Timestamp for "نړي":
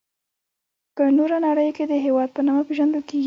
1.47-1.67